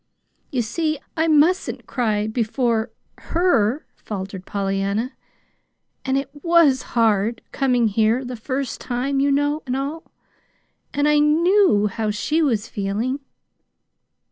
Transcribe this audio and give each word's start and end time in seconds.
"You 0.51 0.63
see, 0.63 0.97
I 1.15 1.27
mustn't 1.27 1.85
cry 1.85 2.25
before 2.25 2.89
HER," 3.19 3.85
faltered 3.97 4.47
Pollyanna; 4.47 5.11
"and 6.03 6.17
it 6.17 6.31
WAS 6.43 6.81
hard 6.97 7.43
coming 7.51 7.87
here 7.87 8.25
the 8.25 8.35
first 8.35 8.81
time, 8.81 9.19
you 9.19 9.31
know, 9.31 9.61
and 9.67 9.75
all. 9.75 10.11
And 10.91 11.07
I 11.07 11.19
KNEW 11.19 11.85
how 11.85 12.09
she 12.09 12.41
was 12.41 12.67
feeling." 12.67 13.19